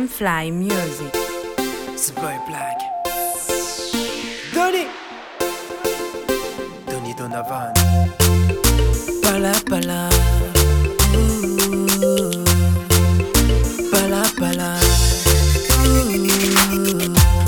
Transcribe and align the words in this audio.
Fly 0.00 0.50
Music. 0.50 1.12
C'est 1.96 2.14
Boy 2.14 2.32
Black. 2.48 2.78
Donny. 4.54 4.86
Donny 6.88 7.14
Donovan. 7.14 7.74
Pala 9.22 9.52
pala. 9.68 10.08
Pala 13.92 14.22
pala. 14.40 14.76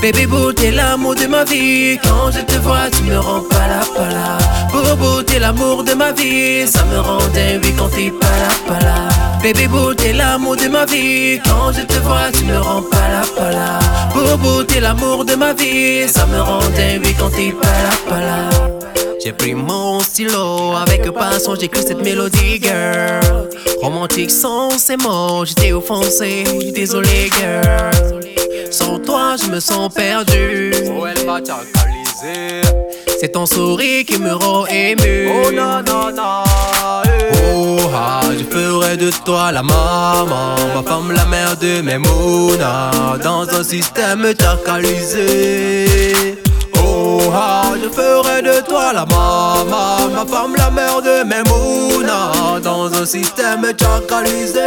Baby 0.02 0.26
boo, 0.26 0.52
t'es 0.52 0.70
l'amour 0.70 1.14
de 1.14 1.26
ma 1.26 1.44
vie. 1.44 1.98
Quand 2.02 2.30
je 2.30 2.40
te 2.40 2.60
vois, 2.60 2.90
tu 2.90 3.04
me 3.04 3.18
rends 3.18 3.40
pala 3.48 3.80
pala. 3.96 4.36
Bobo, 4.70 5.22
t'es 5.22 5.38
l'amour 5.38 5.82
de 5.82 5.94
ma 5.94 6.12
vie. 6.12 6.68
Ça 6.68 6.84
me 6.84 6.98
rend 7.00 7.26
dingue 7.28 7.72
quand 7.78 7.88
t'es 7.88 8.10
pala 8.10 8.50
pala. 8.68 9.13
Baby 9.44 9.68
boo, 9.68 9.92
t'es 9.92 10.14
l'amour 10.14 10.56
de 10.56 10.68
ma 10.68 10.86
vie. 10.86 11.38
Quand 11.44 11.70
je 11.70 11.82
te 11.82 11.98
vois, 11.98 12.32
tu 12.32 12.46
me 12.46 12.56
rends 12.56 12.80
pala 12.80 13.24
pala. 13.36 13.78
Bobo, 14.14 14.64
t'es 14.64 14.80
l'amour 14.80 15.26
de 15.26 15.34
ma 15.34 15.52
vie. 15.52 16.08
Ça 16.08 16.24
me 16.24 16.40
rend 16.40 16.60
dingue 16.74 17.14
quand 17.18 17.28
t'es 17.28 17.52
pala 17.52 17.90
pala. 18.08 18.48
J'ai 19.22 19.32
pris 19.34 19.52
mon 19.52 20.00
stylo 20.00 20.72
avec 20.80 21.10
passion, 21.10 21.56
j'écris 21.60 21.82
cette 21.82 22.02
mélodie, 22.02 22.58
girl. 22.58 23.50
Romantique 23.82 24.30
sans 24.30 24.78
ces 24.78 24.96
mots, 24.96 25.44
j'étais 25.44 25.72
offensé, 25.72 26.44
désolé, 26.74 27.30
girl. 27.38 27.90
Sans 28.70 28.98
toi, 28.98 29.36
je 29.38 29.50
me 29.50 29.60
sens 29.60 29.92
perdu. 29.92 30.72
Oh, 30.86 31.04
elle 31.06 31.26
m'a. 31.26 31.40
C'est 33.20 33.32
ton 33.32 33.44
sourire 33.44 34.06
qui 34.06 34.18
me 34.18 34.32
rend 34.32 34.64
ému. 34.68 35.28
Oh, 35.28 35.52
non, 35.52 35.82
non, 35.82 36.10
non. 36.10 37.03
Oh, 37.36 37.78
ah, 37.94 38.22
je 38.38 38.44
ferai 38.44 38.96
de 38.96 39.10
toi 39.24 39.52
la 39.52 39.62
maman, 39.62 40.56
ma 40.74 40.82
femme, 40.82 41.12
la 41.12 41.24
mère 41.26 41.56
de 41.56 41.80
mes 41.80 41.98
mounas, 41.98 43.18
dans 43.22 43.48
un 43.48 43.64
système 43.64 44.32
tacalisé. 44.34 45.86
Oh, 46.78 47.20
ah, 47.32 47.72
je 47.82 47.88
ferai 47.88 48.42
de 48.42 48.60
toi 48.66 48.92
la 48.92 49.04
maman, 49.06 50.10
ma 50.14 50.24
femme, 50.26 50.54
la 50.56 50.70
mère 50.70 51.00
de 51.02 51.24
mes 51.24 51.42
mounas, 51.48 52.60
dans 52.62 52.92
un 52.92 53.06
système 53.06 53.66
tacalisé. 53.76 54.60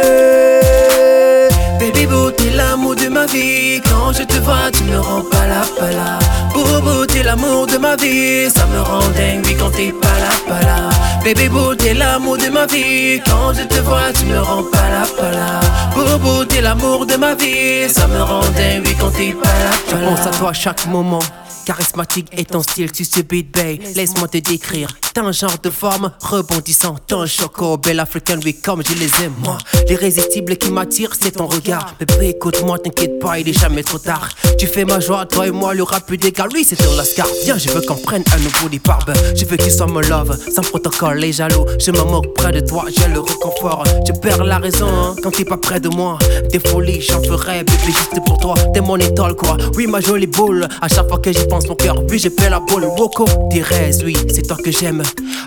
Baby 1.78 2.06
boo, 2.06 2.30
t'es 2.32 2.50
l'amour 2.50 2.96
de 2.96 3.08
ma 3.08 3.26
vie. 3.26 3.80
Quand 3.84 4.12
je 4.12 4.24
te 4.24 4.38
vois, 4.40 4.70
tu 4.72 4.82
me 4.84 4.98
rends 4.98 5.22
pala 5.30 5.62
pala. 5.78 6.18
Bobo, 6.52 7.06
t'es 7.06 7.22
l'amour 7.22 7.66
de 7.66 7.78
ma 7.78 7.94
vie. 7.94 8.50
Ça 8.50 8.66
me 8.66 8.80
rend 8.80 9.06
dingue 9.16 9.44
oui, 9.44 9.56
quand 9.58 9.70
t'es 9.70 9.92
pala 9.92 10.32
pala. 10.48 10.90
Baby 11.28 11.50
boo, 11.50 11.74
t'es 11.74 11.92
l'amour 11.92 12.38
de 12.38 12.48
ma 12.48 12.64
vie. 12.64 13.20
Quand 13.26 13.52
je 13.52 13.62
te 13.64 13.78
vois, 13.80 14.10
tu 14.14 14.24
me 14.24 14.40
rends 14.40 14.62
pala 14.62 15.04
pala. 15.14 15.60
Bobo, 15.94 16.46
t'es 16.46 16.62
l'amour 16.62 17.04
de 17.04 17.16
ma 17.16 17.34
vie. 17.34 17.86
Ça 17.86 18.06
me 18.06 18.22
rend 18.22 18.40
dingue 18.56 18.96
quand 18.98 19.10
t'es 19.10 19.34
pala 19.34 19.70
Je 19.88 19.92
pala. 19.92 20.06
pense 20.06 20.26
à 20.26 20.30
toi 20.30 20.48
à 20.48 20.52
chaque 20.54 20.86
moment. 20.86 21.18
Charismatique 21.66 22.28
et 22.32 22.46
ton 22.46 22.62
style, 22.62 22.90
tu 22.92 23.04
sais 23.04 23.24
beat 23.24 23.52
bay. 23.54 23.78
Laisse-moi 23.94 24.26
te 24.28 24.38
décrire. 24.38 24.88
Un 25.16 25.32
genre 25.32 25.58
de 25.60 25.68
forme 25.68 26.12
rebondissant. 26.20 26.94
Un 27.10 27.26
choco, 27.26 27.76
belle 27.76 27.98
africaine, 27.98 28.40
oui, 28.44 28.54
comme 28.54 28.82
je 28.86 28.94
les 28.94 29.10
aime, 29.24 29.32
moi. 29.42 29.58
L'irrésistible 29.88 30.56
qui 30.56 30.70
m'attire, 30.70 31.10
c'est 31.20 31.32
ton 31.32 31.48
regard. 31.48 31.96
Bébé, 31.98 32.28
écoute-moi, 32.28 32.78
t'inquiète 32.78 33.18
pas, 33.18 33.40
il 33.40 33.48
est 33.48 33.58
jamais 33.58 33.82
trop 33.82 33.98
tard. 33.98 34.28
Tu 34.58 34.68
fais 34.68 34.84
ma 34.84 35.00
joie, 35.00 35.26
toi 35.26 35.48
et 35.48 35.50
moi, 35.50 35.74
le 35.74 35.82
rap 35.82 36.06
plus 36.06 36.18
d'égal. 36.18 36.48
Lui, 36.54 36.62
c'est 36.64 36.80
un 36.82 36.96
lascar. 36.96 37.26
Viens, 37.42 37.58
je 37.58 37.68
veux 37.70 37.80
qu'on 37.80 37.96
prenne 37.96 38.22
un 38.32 38.38
nouveau 38.38 38.68
départ. 38.68 39.04
Je 39.34 39.44
veux 39.44 39.56
qu'il 39.56 39.72
soit 39.72 39.88
mon 39.88 40.00
love, 40.00 40.38
sans 40.54 40.62
protocole 40.62 41.24
et 41.24 41.32
jaloux. 41.32 41.66
Je 41.80 41.90
me 41.90 42.02
moque 42.04 42.32
près 42.34 42.52
de 42.52 42.60
toi, 42.60 42.84
j'ai 42.88 43.08
le 43.08 43.18
réconfort. 43.18 43.82
Je 44.06 44.12
perds 44.12 44.44
la 44.44 44.58
raison 44.58 44.88
hein, 44.88 45.16
quand 45.20 45.32
t'es 45.32 45.44
pas 45.44 45.58
près 45.58 45.80
de 45.80 45.88
moi. 45.88 46.16
Des 46.52 46.60
folies, 46.60 47.00
j'en 47.00 47.20
ferai, 47.24 47.64
bébé, 47.64 47.86
juste 47.86 48.24
pour 48.24 48.38
toi. 48.38 48.54
T'es 48.72 48.80
mon 48.80 48.96
étoile, 48.96 49.34
quoi. 49.34 49.56
Oui, 49.74 49.88
ma 49.88 50.00
jolie 50.00 50.28
boule. 50.28 50.68
À 50.80 50.86
chaque 50.86 51.08
fois 51.08 51.18
que 51.18 51.32
j'y 51.32 51.46
pense, 51.48 51.66
mon 51.66 51.74
cœur, 51.74 51.96
oui, 52.08 52.20
je 52.20 52.28
fais 52.28 52.50
la 52.50 52.60
boule. 52.60 52.84
Woko, 52.84 53.24
Thérèse, 53.50 54.02
oui, 54.04 54.16
c'est 54.32 54.42
toi 54.42 54.56
que 54.56 54.70
j'aime. 54.70 54.97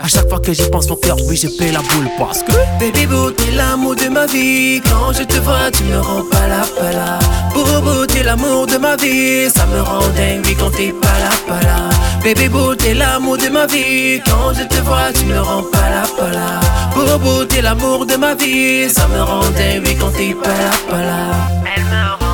À 0.04 0.08
chaque 0.08 0.30
fois 0.30 0.40
que 0.40 0.54
j'y 0.54 0.70
pense, 0.70 0.90
mon 0.90 0.96
cœur, 0.96 1.18
oui, 1.28 1.36
je 1.36 1.48
fais 1.48 1.72
la 1.72 1.80
boule. 1.80 2.10
Parce 2.18 2.44
que. 2.44 2.52
Baby 2.80 3.06
boo, 3.06 3.32
t'es 3.32 3.52
l'amour 3.52 3.96
de 3.96 4.08
ma 4.08 4.26
vie. 4.26 4.82
Quand 4.84 5.14
je 5.14 5.24
te 5.24 5.38
vois, 5.40 5.70
tu 5.72 5.84
me 5.84 6.00
rends 6.00 6.24
pala 6.24 6.64
pala. 6.80 7.20
Bobo, 7.54 8.06
t'es 8.06 8.24
l'amour 8.24 8.68
de 8.68 8.78
ma 8.78 8.96
vie. 8.96 9.50
Ça 9.50 9.66
me 9.68 9.82
rend 9.82 10.08
dingue 10.16 10.44
oui, 10.46 10.56
quand 10.60 10.72
t'es 10.72 10.94
pala 10.94 11.32
pala. 11.48 11.90
Baby 12.24 12.50
boo, 12.50 12.76
t'es 12.76 12.94
l'amour 12.94 13.38
de 13.38 13.50
ma 13.50 13.66
vie. 13.66 14.22
Quand 14.26 14.54
je 14.54 14.64
te 14.64 14.82
vois, 14.84 15.12
tu 15.14 15.26
me 15.26 15.40
rends 15.40 15.64
pala 15.64 16.04
pala. 16.18 16.60
Bobo, 16.96 17.46
t'es 17.46 17.62
l'amour 17.62 18.06
de 18.06 18.16
ma 18.16 18.36
vie. 18.36 18.90
Ça 18.90 19.08
me 19.08 19.22
rend 19.22 19.42
dingue 19.42 19.84
oui, 19.86 19.98
quand 20.00 20.12
t'es 20.12 20.36
pala 20.36 20.72
pala. 20.90 21.22
Elle 21.76 21.84
me 21.84 22.26
rend 22.26 22.31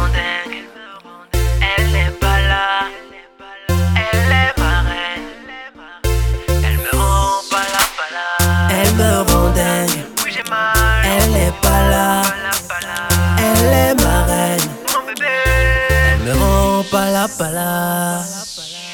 rend 17.28 17.38
pala 17.38 18.24
pala. 18.56 18.88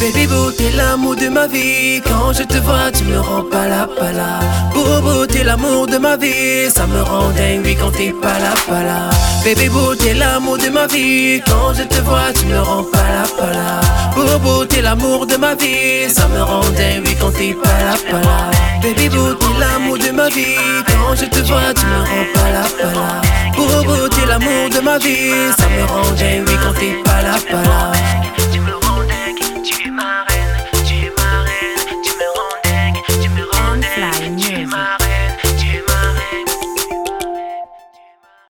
Baby 0.00 0.28
t'es 0.56 0.70
l'amour 0.76 1.16
de 1.16 1.28
ma 1.28 1.46
vie. 1.46 2.00
Quand 2.04 2.32
je 2.32 2.42
te 2.42 2.58
vois, 2.58 2.90
tu 2.92 3.04
me 3.04 3.18
rends 3.18 3.44
pala 3.44 3.88
pala. 3.98 4.40
Bobo, 4.74 5.26
t'es 5.26 5.42
l'amour 5.42 5.86
de 5.86 5.98
ma 5.98 6.16
vie. 6.16 6.70
Ça 6.70 6.86
me 6.86 7.02
rend 7.02 7.30
dingue 7.30 7.62
oui, 7.64 7.76
quand 7.80 7.90
t'es 7.90 8.12
pala 8.22 8.52
pala. 8.68 9.10
Baby 9.44 9.68
boo, 9.68 9.94
t'es 9.94 10.14
l'amour 10.14 10.58
de 10.58 10.68
ma 10.68 10.86
vie. 10.86 11.40
Quand 11.46 11.72
je 11.74 11.84
te 11.84 12.00
vois, 12.02 12.32
tu 12.34 12.46
me 12.46 12.60
rends 12.60 12.84
pala 12.84 13.24
pala. 13.38 13.80
Bobo, 14.14 14.64
t'es 14.66 14.82
l'amour 14.82 15.26
de 15.26 15.36
ma 15.36 15.54
vie. 15.54 16.08
Ça 16.08 16.28
me 16.28 16.42
rend 16.42 16.60
dingue 16.60 17.04
oui, 17.06 17.16
quand 17.18 17.32
t'es 17.32 17.54
pala 17.54 17.94
pala. 18.10 18.50
Baby 18.82 19.08
boo, 19.08 19.34
Quand 20.28 21.14
je 21.14 21.26
te 21.26 21.38
vois, 21.46 21.72
tu 21.72 21.86
me 21.86 21.98
rends 21.98 22.26
pala 22.34 22.64
pala. 22.80 23.22
Bobo, 23.56 24.08
t'es 24.08 24.26
l'amour 24.26 24.68
de 24.70 24.80
ma 24.80 24.98
vie. 24.98 25.30
Ça 25.56 25.68
me 25.68 25.84
rend 25.84 26.10
dingue 26.16 26.44
oui, 26.48 26.54
quand 26.62 26.72
t'es 26.72 27.00
pala 27.04 27.36
pala. 27.48 27.92